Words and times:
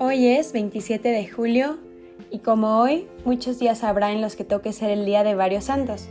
Hoy 0.00 0.26
es 0.26 0.52
27 0.52 1.08
de 1.08 1.28
julio 1.28 1.78
y 2.28 2.40
como 2.40 2.80
hoy, 2.80 3.06
muchos 3.24 3.60
días 3.60 3.84
habrá 3.84 4.10
en 4.10 4.20
los 4.20 4.34
que 4.34 4.42
toque 4.42 4.72
ser 4.72 4.90
el 4.90 5.04
día 5.04 5.22
de 5.22 5.36
varios 5.36 5.64
santos. 5.64 6.08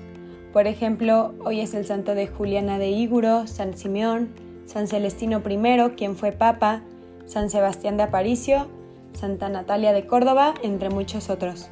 Por 0.53 0.67
ejemplo, 0.67 1.33
hoy 1.43 1.59
es 1.59 1.73
el 1.73 1.85
santo 1.85 2.15
de 2.15 2.27
Juliana 2.27 2.79
de 2.79 2.91
Íguro, 2.91 3.45
San 3.45 3.77
Simeón, 3.77 4.29
San 4.67 4.87
Celestino 4.87 5.41
I, 5.45 5.89
quien 5.97 6.15
fue 6.15 6.31
papa, 6.31 6.81
San 7.25 7.49
Sebastián 7.49 7.97
de 7.97 8.03
Aparicio, 8.03 8.67
Santa 9.11 9.49
Natalia 9.49 9.91
de 9.91 10.07
Córdoba, 10.07 10.53
entre 10.63 10.89
muchos 10.89 11.29
otros. 11.29 11.67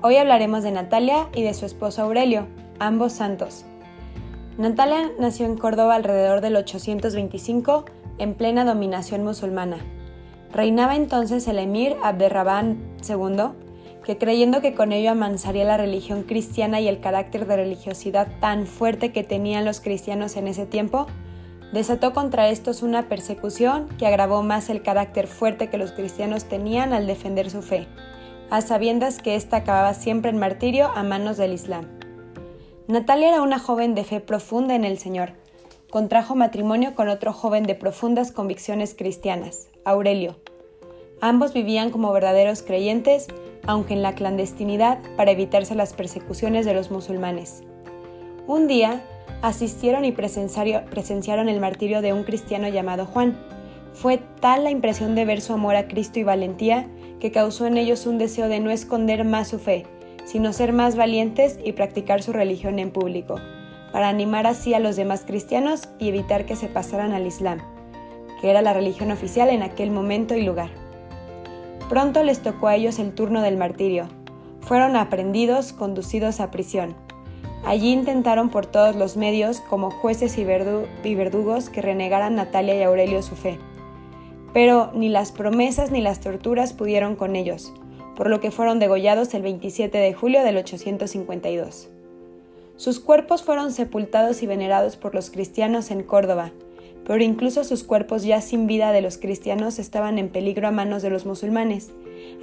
Hoy 0.00 0.16
hablaremos 0.16 0.62
de 0.62 0.72
Natalia 0.72 1.28
y 1.34 1.42
de 1.42 1.52
su 1.52 1.66
esposo 1.66 2.00
Aurelio, 2.00 2.46
ambos 2.78 3.12
santos. 3.12 3.66
Natalia 4.56 5.12
nació 5.18 5.44
en 5.44 5.58
Córdoba 5.58 5.94
alrededor 5.94 6.40
del 6.40 6.56
825, 6.56 7.84
en 8.16 8.32
plena 8.32 8.64
dominación 8.64 9.24
musulmana. 9.24 9.76
Reinaba 10.54 10.94
entonces 10.94 11.48
el 11.48 11.58
emir 11.58 11.96
Abderrabán 12.04 12.78
II, 13.08 13.50
que 14.04 14.16
creyendo 14.18 14.60
que 14.60 14.74
con 14.74 14.92
ello 14.92 15.10
amansaría 15.10 15.64
la 15.64 15.76
religión 15.76 16.22
cristiana 16.22 16.80
y 16.80 16.86
el 16.86 17.00
carácter 17.00 17.46
de 17.48 17.56
religiosidad 17.56 18.28
tan 18.38 18.68
fuerte 18.68 19.10
que 19.10 19.24
tenían 19.24 19.64
los 19.64 19.80
cristianos 19.80 20.36
en 20.36 20.46
ese 20.46 20.64
tiempo, 20.64 21.08
desató 21.72 22.12
contra 22.12 22.50
estos 22.50 22.84
una 22.84 23.08
persecución 23.08 23.88
que 23.98 24.06
agravó 24.06 24.44
más 24.44 24.70
el 24.70 24.82
carácter 24.82 25.26
fuerte 25.26 25.70
que 25.70 25.78
los 25.78 25.90
cristianos 25.90 26.44
tenían 26.44 26.92
al 26.92 27.08
defender 27.08 27.50
su 27.50 27.60
fe, 27.60 27.88
a 28.48 28.60
sabiendas 28.60 29.20
que 29.20 29.34
ésta 29.34 29.56
acababa 29.56 29.92
siempre 29.92 30.30
en 30.30 30.38
martirio 30.38 30.88
a 30.94 31.02
manos 31.02 31.36
del 31.36 31.52
Islam. 31.52 31.88
Natalia 32.86 33.30
era 33.30 33.42
una 33.42 33.58
joven 33.58 33.96
de 33.96 34.04
fe 34.04 34.20
profunda 34.20 34.76
en 34.76 34.84
el 34.84 34.98
Señor. 34.98 35.32
Contrajo 35.90 36.36
matrimonio 36.36 36.94
con 36.94 37.08
otro 37.08 37.32
joven 37.32 37.64
de 37.64 37.74
profundas 37.74 38.30
convicciones 38.30 38.94
cristianas, 38.94 39.68
Aurelio. 39.84 40.36
Ambos 41.20 41.52
vivían 41.52 41.90
como 41.90 42.12
verdaderos 42.12 42.62
creyentes, 42.62 43.28
aunque 43.66 43.94
en 43.94 44.02
la 44.02 44.14
clandestinidad, 44.14 44.98
para 45.16 45.30
evitarse 45.30 45.74
las 45.74 45.92
persecuciones 45.92 46.66
de 46.66 46.74
los 46.74 46.90
musulmanes. 46.90 47.62
Un 48.46 48.66
día, 48.66 49.02
asistieron 49.42 50.04
y 50.04 50.12
presenciaron 50.12 51.48
el 51.48 51.60
martirio 51.60 52.02
de 52.02 52.12
un 52.12 52.24
cristiano 52.24 52.68
llamado 52.68 53.06
Juan. 53.06 53.38
Fue 53.92 54.18
tal 54.40 54.64
la 54.64 54.70
impresión 54.70 55.14
de 55.14 55.24
ver 55.24 55.40
su 55.40 55.52
amor 55.52 55.76
a 55.76 55.88
Cristo 55.88 56.18
y 56.18 56.24
valentía 56.24 56.88
que 57.20 57.30
causó 57.30 57.66
en 57.66 57.78
ellos 57.78 58.06
un 58.06 58.18
deseo 58.18 58.48
de 58.48 58.60
no 58.60 58.70
esconder 58.70 59.24
más 59.24 59.48
su 59.48 59.58
fe, 59.58 59.86
sino 60.24 60.52
ser 60.52 60.72
más 60.72 60.96
valientes 60.96 61.58
y 61.64 61.72
practicar 61.72 62.22
su 62.22 62.32
religión 62.32 62.78
en 62.78 62.90
público, 62.90 63.36
para 63.92 64.08
animar 64.08 64.46
así 64.46 64.74
a 64.74 64.80
los 64.80 64.96
demás 64.96 65.24
cristianos 65.26 65.88
y 65.98 66.08
evitar 66.08 66.44
que 66.44 66.56
se 66.56 66.68
pasaran 66.68 67.12
al 67.12 67.26
Islam 67.26 67.60
que 68.44 68.50
era 68.50 68.60
la 68.60 68.74
religión 68.74 69.10
oficial 69.10 69.48
en 69.48 69.62
aquel 69.62 69.90
momento 69.90 70.34
y 70.34 70.42
lugar. 70.42 70.68
Pronto 71.88 72.22
les 72.22 72.40
tocó 72.40 72.68
a 72.68 72.76
ellos 72.76 72.98
el 72.98 73.14
turno 73.14 73.42
del 73.42 73.56
martirio. 73.56 74.08
Fueron 74.60 74.96
aprendidos, 74.96 75.72
conducidos 75.72 76.40
a 76.40 76.50
prisión. 76.50 76.96
Allí 77.66 77.92
intentaron 77.92 78.48
por 78.50 78.66
todos 78.66 78.96
los 78.96 79.16
medios, 79.16 79.60
como 79.60 79.90
jueces 79.90 80.38
y, 80.38 80.44
verdugos, 80.44 81.70
que 81.70 81.82
renegaran 81.82 82.36
Natalia 82.36 82.74
y 82.74 82.82
Aurelio 82.82 83.22
su 83.22 83.36
fe. 83.36 83.58
Pero 84.52 84.90
ni 84.94 85.08
las 85.08 85.32
promesas 85.32 85.90
ni 85.90 86.00
las 86.00 86.20
torturas 86.20 86.72
pudieron 86.72 87.16
con 87.16 87.36
ellos, 87.36 87.72
por 88.16 88.30
lo 88.30 88.40
que 88.40 88.50
fueron 88.50 88.78
degollados 88.78 89.34
el 89.34 89.42
27 89.42 89.96
de 89.98 90.14
julio 90.14 90.42
del 90.42 90.56
852. 90.56 91.88
Sus 92.76 93.00
cuerpos 93.00 93.42
fueron 93.42 93.72
sepultados 93.72 94.42
y 94.42 94.46
venerados 94.46 94.96
por 94.96 95.14
los 95.14 95.30
cristianos 95.30 95.90
en 95.90 96.02
Córdoba, 96.02 96.52
pero 97.06 97.22
incluso 97.22 97.64
sus 97.64 97.84
cuerpos 97.84 98.24
ya 98.24 98.40
sin 98.40 98.66
vida 98.66 98.92
de 98.92 99.02
los 99.02 99.18
cristianos 99.18 99.78
estaban 99.78 100.18
en 100.18 100.28
peligro 100.28 100.68
a 100.68 100.70
manos 100.70 101.02
de 101.02 101.10
los 101.10 101.26
musulmanes. 101.26 101.90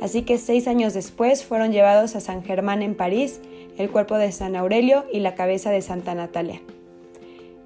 Así 0.02 0.22
que 0.22 0.38
seis 0.38 0.68
años 0.68 0.94
después 0.94 1.44
fueron 1.44 1.72
llevados 1.72 2.16
a 2.16 2.20
San 2.20 2.44
Germán 2.44 2.82
en 2.82 2.96
París, 2.96 3.42
el 3.78 3.90
cuerpo 3.90 4.18
de 4.18 4.32
San 4.32 4.56
Aurelio 4.56 5.06
y 5.12 5.20
la 5.20 5.36
cabeza 5.36 5.72
de 5.72 5.82
Santa 5.82 6.14
Natalia. 6.14 6.62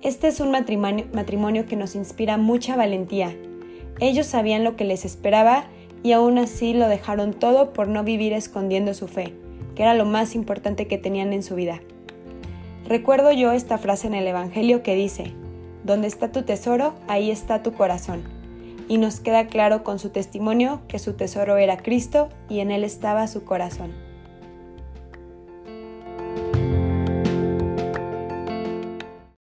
Este 0.01 0.27
es 0.27 0.39
un 0.39 0.51
matrimonio, 0.51 1.05
matrimonio 1.13 1.65
que 1.65 1.75
nos 1.75 1.95
inspira 1.95 2.37
mucha 2.37 2.75
valentía. 2.75 3.35
Ellos 3.99 4.27
sabían 4.27 4.63
lo 4.63 4.75
que 4.75 4.85
les 4.85 5.03
esperaba 5.03 5.65
y 6.03 6.11
aún 6.11 6.37
así 6.37 6.73
lo 6.73 6.87
dejaron 6.87 7.33
todo 7.33 7.73
por 7.73 7.87
no 7.87 8.03
vivir 8.03 8.33
escondiendo 8.33 8.93
su 8.93 9.07
fe, 9.07 9.33
que 9.73 9.81
era 9.81 9.95
lo 9.95 10.05
más 10.05 10.35
importante 10.35 10.87
que 10.87 10.97
tenían 10.97 11.33
en 11.33 11.41
su 11.43 11.55
vida. 11.55 11.81
Recuerdo 12.87 13.31
yo 13.31 13.51
esta 13.51 13.79
frase 13.79 14.05
en 14.05 14.13
el 14.13 14.27
Evangelio 14.27 14.83
que 14.83 14.93
dice, 14.93 15.33
donde 15.85 16.07
está 16.07 16.31
tu 16.31 16.41
tesoro, 16.41 16.95
ahí 17.07 17.31
está 17.31 17.61
tu 17.63 17.73
corazón. 17.73 18.23
Y 18.87 18.97
nos 18.97 19.19
queda 19.19 19.47
claro 19.47 19.83
con 19.83 19.99
su 19.99 20.09
testimonio 20.09 20.81
que 20.87 20.99
su 20.99 21.13
tesoro 21.13 21.57
era 21.57 21.77
Cristo 21.77 22.29
y 22.49 22.59
en 22.59 22.71
él 22.71 22.83
estaba 22.83 23.27
su 23.27 23.45
corazón. 23.45 24.04